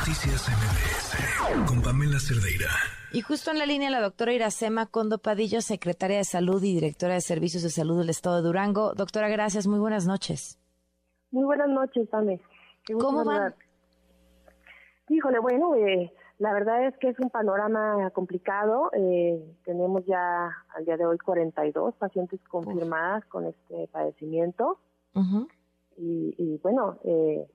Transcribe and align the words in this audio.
Noticias 0.00 0.48
MBS 0.48 1.68
con 1.68 1.82
Pamela 1.82 2.18
Cerdeira. 2.18 2.70
Y 3.12 3.20
justo 3.20 3.50
en 3.50 3.58
la 3.58 3.66
línea 3.66 3.90
la 3.90 4.00
doctora 4.00 4.32
Iracema 4.32 4.86
Condo 4.86 5.18
Padillo, 5.18 5.60
secretaria 5.60 6.16
de 6.16 6.24
Salud 6.24 6.62
y 6.62 6.72
directora 6.72 7.12
de 7.12 7.20
Servicios 7.20 7.62
de 7.62 7.68
Salud 7.68 7.98
del 7.98 8.08
Estado 8.08 8.36
de 8.36 8.42
Durango. 8.42 8.94
Doctora, 8.94 9.28
gracias. 9.28 9.66
Muy 9.66 9.78
buenas 9.78 10.06
noches. 10.06 10.58
Muy 11.30 11.44
buenas 11.44 11.68
noches, 11.68 12.08
Pame. 12.08 12.40
¿Cómo 12.98 13.26
van? 13.26 13.54
Híjole, 15.10 15.38
bueno, 15.38 15.74
eh, 15.74 16.10
la 16.38 16.54
verdad 16.54 16.86
es 16.86 16.96
que 16.96 17.10
es 17.10 17.20
un 17.20 17.28
panorama 17.28 18.08
complicado. 18.14 18.90
Eh, 18.94 19.54
tenemos 19.66 20.06
ya 20.06 20.50
al 20.74 20.86
día 20.86 20.96
de 20.96 21.04
hoy 21.04 21.18
42 21.18 21.94
pacientes 21.96 22.40
confirmadas 22.48 23.26
con 23.26 23.44
este 23.44 23.86
padecimiento. 23.92 24.78
y, 25.98 26.34
y, 26.38 26.58
bueno, 26.62 26.98
eh, 27.04 27.46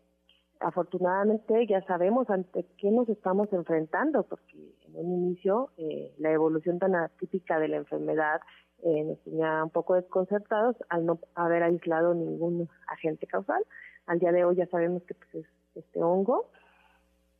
afortunadamente 0.60 1.68
ya 1.68 1.82
sabemos 1.86 2.30
ante 2.30 2.66
qué 2.78 2.92
nos 2.92 3.10
estamos 3.10 3.52
enfrentando, 3.54 4.24
porque 4.24 4.76
en 4.86 4.96
un 4.96 5.26
inicio 5.26 5.72
eh, 5.78 6.14
la 6.18 6.32
evolución 6.32 6.80
tan 6.80 6.96
atípica 6.96 7.60
de 7.60 7.68
la 7.68 7.78
enfermedad 7.78 8.42
eh, 8.84 9.04
nos 9.04 9.20
tenía 9.22 9.64
un 9.64 9.70
poco 9.70 9.96
desconcertados 9.96 10.76
al 10.90 11.06
no 11.06 11.20
haber 11.34 11.64
aislado 11.64 12.14
ningún 12.14 12.70
agente 12.88 13.28
causal. 13.28 13.64
Al 14.06 14.20
día 14.20 14.32
de 14.32 14.46
hoy 14.46 14.56
ya 14.56 14.68
sabemos 14.68 15.04
que 15.04 15.16
pues, 15.16 15.36
es 15.36 15.46
este 15.76 16.02
hongo 16.02 16.50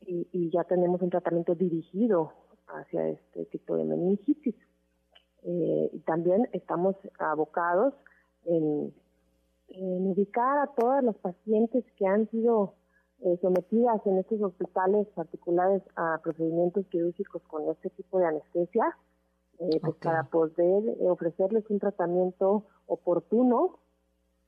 y, 0.00 0.50
ya 0.50 0.64
tenemos 0.64 1.02
un 1.02 1.10
tratamiento 1.10 1.54
dirigido 1.54 2.32
hacia 2.68 3.08
este 3.08 3.44
tipo 3.46 3.76
de 3.76 3.84
meningitis. 3.84 4.54
Eh, 5.42 5.90
y 5.92 5.98
también 6.00 6.48
estamos 6.52 6.96
abocados 7.18 7.94
en, 8.44 8.92
en 9.68 10.06
ubicar 10.06 10.58
a 10.58 10.66
todas 10.74 11.02
las 11.04 11.16
pacientes 11.16 11.84
que 11.96 12.06
han 12.06 12.28
sido 12.30 12.74
eh, 13.24 13.38
sometidas 13.40 14.00
en 14.06 14.18
estos 14.18 14.40
hospitales 14.42 15.06
particulares 15.14 15.82
a 15.96 16.18
procedimientos 16.22 16.86
quirúrgicos 16.86 17.42
con 17.42 17.68
este 17.70 17.90
tipo 17.90 18.18
de 18.18 18.26
anestesia, 18.26 18.96
eh, 19.58 19.80
pues 19.80 19.96
para 19.96 20.24
poder 20.24 20.88
eh, 20.88 21.08
ofrecerles 21.08 21.64
un 21.70 21.78
tratamiento 21.78 22.66
oportuno 22.86 23.78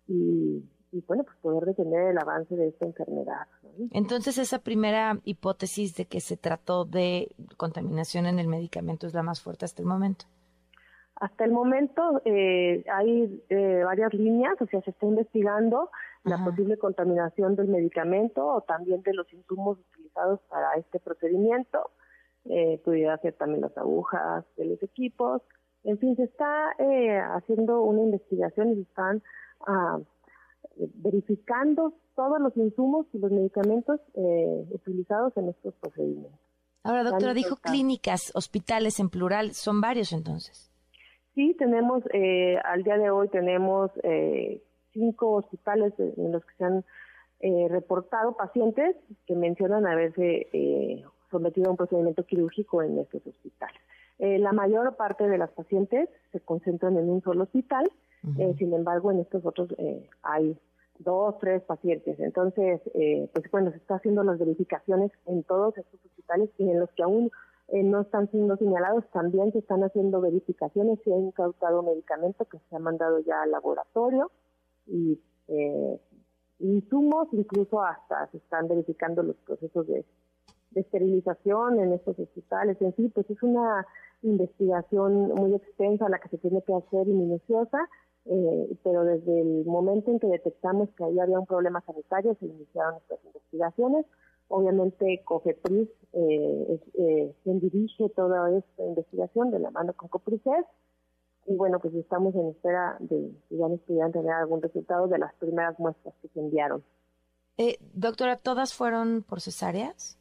y, 0.07 0.63
y, 0.93 1.01
bueno, 1.07 1.25
pues 1.25 1.37
poder 1.39 1.65
detener 1.65 2.09
el 2.09 2.19
avance 2.19 2.55
de 2.55 2.69
esta 2.69 2.85
enfermedad. 2.85 3.47
Entonces, 3.93 4.37
esa 4.37 4.59
primera 4.59 5.19
hipótesis 5.25 5.95
de 5.97 6.07
que 6.07 6.21
se 6.21 6.37
trató 6.37 6.85
de 6.85 7.35
contaminación 7.57 8.27
en 8.27 8.39
el 8.39 8.49
medicamento 8.49 9.07
es 9.07 9.15
la 9.15 9.23
más 9.23 9.41
fuerte 9.41 9.65
hasta 9.65 9.81
el 9.81 9.89
momento. 9.89 10.27
Hasta 11.21 11.45
el 11.45 11.51
momento 11.51 12.23
eh, 12.25 12.85
hay 12.93 13.43
eh, 13.49 13.83
varias 13.85 14.15
líneas, 14.15 14.55
o 14.61 14.67
sea, 14.67 14.81
se 14.83 14.91
está 14.91 15.07
investigando 15.07 15.91
la 16.29 16.45
posible 16.45 16.77
contaminación 16.79 17.57
del 17.57 17.69
medicamento 17.69 18.47
o 18.47 18.61
también 18.63 19.03
de 19.03 19.15
los 19.15 19.33
insumos 19.33 19.79
utilizados 19.79 20.41
para 20.49 20.75
este 20.75 21.01
procedimiento. 21.01 21.91
Eh, 22.45 22.81
pudiera 22.85 23.19
ser 23.19 23.35
también 23.35 23.61
las 23.61 23.77
agujas 23.77 24.45
de 24.57 24.65
los 24.65 24.83
equipos. 24.83 25.43
En 25.85 25.99
fin, 25.99 26.17
se 26.17 26.25
está 26.25 26.73
eh, 26.79 27.19
haciendo 27.19 27.83
una 27.83 28.03
investigación 28.03 28.71
y 28.71 28.75
se 28.77 28.83
están 28.83 29.23
ah, 29.67 29.99
verificando 30.77 31.95
todos 32.15 32.41
los 32.41 32.57
insumos 32.57 33.07
y 33.13 33.19
los 33.19 33.31
medicamentos 33.31 34.01
eh, 34.15 34.65
utilizados 34.71 35.37
en 35.37 35.49
estos 35.49 35.75
procedimientos. 35.75 36.41
Ahora, 36.83 37.05
doctora, 37.05 37.35
dijo 37.35 37.57
clínicas, 37.57 38.33
hospitales 38.35 38.99
en 39.01 39.11
plural, 39.11 39.53
son 39.53 39.81
varios 39.81 40.13
entonces. 40.13 40.71
Sí, 41.35 41.55
tenemos, 41.59 42.03
eh, 42.13 42.57
al 42.65 42.83
día 42.83 42.99
de 42.99 43.11
hoy 43.11 43.29
tenemos 43.29 43.91
eh, 44.03 44.63
cinco 44.99 45.33
hospitales 45.33 45.93
en 45.99 46.33
los 46.33 46.45
que 46.45 46.55
se 46.57 46.65
han 46.65 46.85
eh, 47.41 47.69
reportado 47.71 48.37
pacientes 48.37 48.97
que 49.27 49.35
mencionan 49.37 49.87
haberse 49.87 50.49
eh, 50.53 51.05
sometido 51.31 51.69
a 51.69 51.71
un 51.71 51.77
procedimiento 51.77 52.25
quirúrgico 52.25 52.83
en 52.83 52.99
estos 52.99 53.25
hospitales. 53.27 53.81
Eh, 54.19 54.39
la 54.39 54.53
mayor 54.53 54.97
parte 54.97 55.29
de 55.29 55.39
las 55.39 55.51
pacientes 55.51 56.09
se 56.33 56.41
concentran 56.41 56.97
en 56.97 57.09
un 57.09 57.23
solo 57.23 57.45
hospital, 57.45 57.89
uh 58.25 58.29
-huh. 58.29 58.59
sin 58.59 58.75
embargo 58.75 59.13
en 59.13 59.21
estos 59.21 59.47
otros 59.47 59.69
hay 60.23 60.59
dos, 60.99 61.39
tres 61.39 61.63
pacientes. 61.63 62.19
Entonces, 62.19 62.81
pues 63.33 63.49
bueno, 63.53 63.71
se 63.71 63.77
está 63.77 63.95
haciendo 63.95 64.25
las 64.25 64.37
verificaciones 64.41 65.13
en 65.27 65.45
todos 65.45 65.79
estos 65.79 66.05
hospitales 66.05 66.51
y 66.59 66.69
en 66.69 66.81
los 66.81 66.91
que 66.91 67.05
aún 67.05 67.31
eh, 67.69 67.83
no 67.83 68.01
están 68.01 68.31
siendo 68.31 68.57
señalados, 68.57 69.05
también 69.13 69.53
se 69.53 69.59
están 69.59 69.85
haciendo 69.85 70.23
verificaciones, 70.23 70.99
se 71.05 71.13
ha 71.13 71.19
incautado 71.19 71.83
medicamento 71.83 72.47
que 72.47 72.59
se 72.59 72.77
ha 72.77 72.79
mandado 72.79 73.19
ya 73.21 73.43
al 73.43 73.51
laboratorio 73.51 74.31
y 74.89 75.21
eh, 75.49 76.01
insumos, 76.59 77.29
incluso 77.33 77.83
hasta 77.83 78.27
se 78.31 78.39
están 78.39 78.69
verificando 78.69 79.23
los 79.23 79.37
procesos 79.37 79.87
de, 79.87 80.05
de, 80.73 80.81
esterilización 80.81 81.81
en 81.81 81.93
estos 81.93 82.19
hospitales. 82.19 82.77
En 82.81 82.93
fin, 82.95 83.11
pues 83.15 83.29
es 83.31 83.43
una 83.43 83.87
investigación 84.23 85.29
muy 85.35 85.55
extensa 85.55 86.09
la 86.09 86.19
que 86.19 86.29
se 86.29 86.39
tiene 86.39 86.63
que 86.63 86.75
hacer 86.75 87.07
y 87.07 87.13
minuciosa, 87.13 87.89
eh, 88.25 88.77
pero 88.83 89.05
desde 89.05 89.41
el 89.41 89.65
momento 89.65 90.11
en 90.11 90.19
que 90.19 90.27
detectamos 90.27 90.89
que 90.97 91.05
ahí 91.05 91.19
había 91.21 91.39
un 91.39 91.47
problema 91.47 91.81
sanitario 91.83 92.37
se 92.41 92.47
iniciaron 92.47 92.97
estas 92.97 93.25
investigaciones 93.25 94.05
Obviamente 94.49 95.21
COFEPRIS 95.25 95.89
eh, 96.15 96.67
es 96.71 96.81
eh, 96.95 97.35
quien 97.45 97.61
dirige 97.61 98.09
toda 98.17 98.51
esta 98.57 98.83
investigación 98.83 99.51
de 99.51 99.59
la 99.59 99.71
mano 99.71 99.93
con 99.93 100.09
COPRISES 100.09 100.65
y 101.49 101.57
bueno, 101.57 101.79
pues 101.81 101.95
estamos 101.95 102.35
en 102.35 102.49
espera 102.49 102.97
de 103.01 103.33
que 103.49 103.57
ya 103.57 103.69
nos 103.69 103.81
pudieran 103.81 104.13
tener 104.13 104.31
algún 104.33 104.61
resultado 104.61 105.09
de 105.09 105.19
las 105.19 105.35
primeras 105.35 105.79
muestras 105.79 106.15
que 106.21 106.29
se 106.29 106.41
enviaron. 106.41 106.85
Eh, 107.57 107.79
doctora, 107.95 108.37
¿todas 108.37 108.75
fueron 108.75 109.23
por 109.23 109.41
cesáreas? 109.41 110.19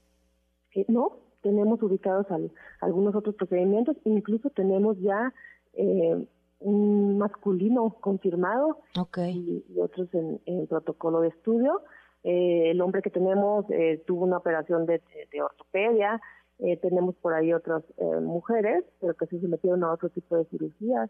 Eh, 0.74 0.86
no, 0.88 1.18
tenemos 1.42 1.82
ubicados 1.84 2.30
al, 2.32 2.52
algunos 2.82 3.14
otros 3.16 3.36
procedimientos, 3.36 3.98
incluso 4.06 4.50
tenemos 4.50 4.98
ya 5.00 5.34
eh, 5.74 6.28
un 6.60 7.18
masculino 7.18 7.98
confirmado 8.02 8.80
okay. 9.00 9.34
y, 9.36 9.74
y, 9.74 9.80
otros 9.80 10.12
en, 10.14 10.42
en 10.46 10.66
protocolo 10.68 11.22
de 11.22 11.30
estudio. 11.30 11.82
Eh, 12.24 12.72
el 12.72 12.82
hombre 12.82 13.02
que 13.02 13.10
tenemos 13.10 13.66
eh, 13.70 14.04
tuvo 14.08 14.26
una 14.26 14.38
operación 14.38 14.86
de, 14.86 15.02
de 15.32 15.42
ortopedia, 15.42 16.20
eh, 16.60 16.78
tenemos 16.78 17.16
por 17.16 17.34
ahí 17.34 17.54
otras 17.54 17.84
eh, 17.98 18.20
mujeres, 18.22 18.84
pero 19.00 19.14
que 19.16 19.28
se 19.28 19.40
sometieron 19.40 19.84
a 19.84 19.92
otro 19.92 20.10
tipo 20.10 20.38
de 20.38 20.46
cirugías. 20.46 21.10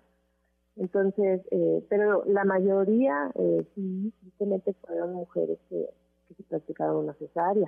Entonces, 0.76 1.42
eh, 1.52 1.86
pero 1.90 2.24
la 2.26 2.44
mayoría 2.44 3.32
sí, 3.74 4.14
simplemente 4.22 4.74
fueron 4.86 5.14
mujeres 5.14 5.58
que, 5.70 5.90
que 6.28 6.34
se 6.36 6.44
practicaron 6.44 6.98
una 6.98 7.14
cesárea. 7.14 7.68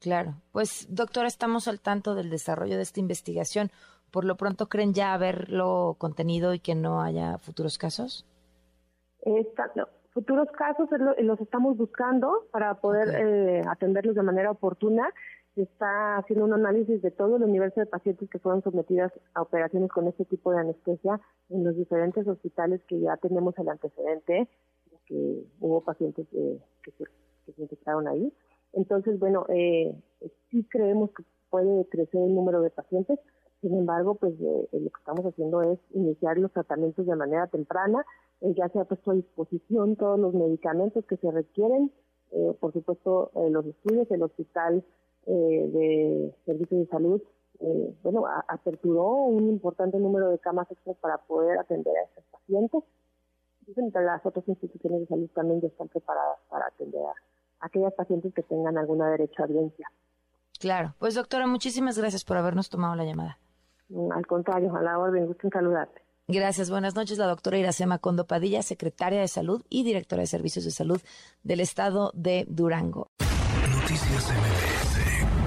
Claro, 0.00 0.34
pues 0.52 0.86
doctora, 0.88 1.28
estamos 1.28 1.68
al 1.68 1.80
tanto 1.80 2.14
del 2.14 2.30
desarrollo 2.30 2.76
de 2.76 2.82
esta 2.82 3.00
investigación. 3.00 3.70
¿Por 4.10 4.24
lo 4.24 4.36
pronto 4.36 4.68
creen 4.68 4.94
ya 4.94 5.12
haberlo 5.12 5.96
contenido 5.98 6.54
y 6.54 6.60
que 6.60 6.74
no 6.74 7.02
haya 7.02 7.36
futuros 7.38 7.76
casos? 7.76 8.26
Esta, 9.22 9.70
no, 9.74 9.86
futuros 10.12 10.48
casos 10.52 10.88
los 11.18 11.40
estamos 11.40 11.76
buscando 11.76 12.46
para 12.50 12.74
poder 12.74 13.08
okay. 13.08 13.22
eh, 13.22 13.62
atenderlos 13.68 14.14
de 14.14 14.22
manera 14.22 14.50
oportuna. 14.50 15.12
Se 15.54 15.62
está 15.62 16.18
haciendo 16.18 16.44
un 16.44 16.52
análisis 16.52 17.02
de 17.02 17.10
todo 17.10 17.36
el 17.36 17.42
universo 17.42 17.80
de 17.80 17.86
pacientes 17.86 18.28
que 18.30 18.38
fueron 18.38 18.62
sometidas 18.62 19.12
a 19.34 19.42
operaciones 19.42 19.90
con 19.90 20.06
este 20.06 20.24
tipo 20.24 20.52
de 20.52 20.60
anestesia 20.60 21.20
en 21.48 21.64
los 21.64 21.76
diferentes 21.76 22.26
hospitales 22.26 22.80
que 22.88 23.00
ya 23.00 23.16
tenemos 23.16 23.58
el 23.58 23.68
antecedente, 23.68 24.48
que 25.06 25.44
hubo 25.60 25.80
pacientes 25.80 26.26
eh, 26.32 26.60
que, 26.82 26.92
se, 26.92 27.04
que 27.46 27.52
se 27.52 27.62
infectaron 27.62 28.06
ahí. 28.06 28.32
Entonces, 28.72 29.18
bueno, 29.18 29.44
eh, 29.48 29.92
sí 30.50 30.64
creemos 30.70 31.10
que 31.10 31.24
puede 31.50 31.84
crecer 31.88 32.22
el 32.22 32.34
número 32.34 32.62
de 32.62 32.70
pacientes, 32.70 33.18
sin 33.60 33.76
embargo, 33.76 34.14
pues 34.14 34.32
eh, 34.40 34.68
lo 34.72 34.90
que 34.90 34.98
estamos 34.98 35.26
haciendo 35.26 35.62
es 35.62 35.78
iniciar 35.92 36.38
los 36.38 36.50
tratamientos 36.52 37.04
de 37.04 37.14
manera 37.14 37.46
temprana. 37.46 38.06
Eh, 38.40 38.54
ya 38.56 38.68
se 38.70 38.78
ha 38.78 38.84
puesto 38.84 39.10
a 39.10 39.14
disposición 39.14 39.96
todos 39.96 40.18
los 40.18 40.32
medicamentos 40.32 41.04
que 41.04 41.18
se 41.18 41.30
requieren. 41.30 41.92
Eh, 42.32 42.54
por 42.58 42.72
supuesto, 42.72 43.30
eh, 43.34 43.50
los 43.50 43.66
estudios, 43.66 44.10
el 44.10 44.22
hospital 44.22 44.82
de 45.32 46.34
servicios 46.44 46.80
de 46.80 46.86
salud, 46.86 47.22
bueno, 48.02 48.26
a, 48.26 48.44
aperturó 48.48 49.12
un 49.24 49.48
importante 49.48 49.98
número 49.98 50.30
de 50.30 50.38
camas 50.38 50.70
extras 50.70 50.96
para 50.98 51.18
poder 51.18 51.58
atender 51.58 51.94
a 51.96 52.04
estos 52.04 52.24
pacientes. 52.30 52.82
Y 53.66 53.74
las 53.92 54.26
otras 54.26 54.48
instituciones 54.48 55.00
de 55.00 55.06
salud 55.06 55.30
también 55.34 55.60
ya 55.60 55.68
están 55.68 55.88
preparadas 55.88 56.38
para 56.48 56.66
atender 56.66 57.02
a, 57.02 57.10
a 57.60 57.66
aquellas 57.66 57.92
pacientes 57.94 58.34
que 58.34 58.42
tengan 58.42 58.76
alguna 58.78 59.10
derecho 59.10 59.42
a 59.42 59.46
audiencia. 59.46 59.86
Claro. 60.58 60.94
Pues 60.98 61.14
doctora, 61.14 61.46
muchísimas 61.46 61.96
gracias 61.96 62.24
por 62.24 62.36
habernos 62.36 62.68
tomado 62.68 62.94
la 62.96 63.04
llamada. 63.04 63.38
Al 64.12 64.26
contrario, 64.26 64.74
a 64.74 64.82
la 64.82 64.98
orden, 64.98 65.26
gusto 65.26 65.46
en 65.46 65.50
saludarte. 65.50 66.02
Gracias, 66.28 66.70
buenas 66.70 66.94
noches. 66.94 67.18
La 67.18 67.26
doctora 67.26 67.58
Iracema 67.58 67.98
Condo 67.98 68.26
Padilla, 68.26 68.62
secretaria 68.62 69.20
de 69.20 69.28
Salud 69.28 69.62
y 69.68 69.82
directora 69.84 70.22
de 70.22 70.26
Servicios 70.26 70.64
de 70.64 70.70
Salud 70.70 71.00
del 71.42 71.60
Estado 71.60 72.12
de 72.14 72.44
Durango. 72.48 73.08
Noticias 73.90 74.30
MBS 74.30 75.39